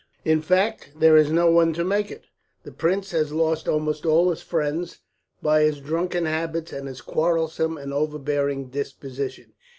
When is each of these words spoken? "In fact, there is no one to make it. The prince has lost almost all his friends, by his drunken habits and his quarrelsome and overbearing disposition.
"In 0.25 0.41
fact, 0.41 0.93
there 0.97 1.15
is 1.15 1.29
no 1.29 1.51
one 1.51 1.73
to 1.73 1.83
make 1.83 2.09
it. 2.09 2.23
The 2.63 2.71
prince 2.71 3.11
has 3.11 3.31
lost 3.31 3.67
almost 3.67 4.03
all 4.03 4.31
his 4.31 4.41
friends, 4.41 4.97
by 5.43 5.61
his 5.61 5.79
drunken 5.79 6.25
habits 6.25 6.73
and 6.73 6.87
his 6.87 7.01
quarrelsome 7.01 7.77
and 7.77 7.93
overbearing 7.93 8.69
disposition. 8.69 9.53